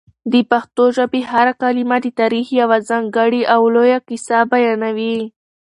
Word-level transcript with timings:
د 0.33 0.33
پښتو 0.51 0.83
ژبې 0.97 1.21
هره 1.31 1.53
کلمه 1.61 1.97
د 2.01 2.07
تاریخ 2.19 2.45
یوه 2.61 2.77
ځانګړې 2.89 3.41
او 3.53 3.61
لویه 3.73 3.99
کیسه 4.07 4.37
بیانوي. 4.51 5.17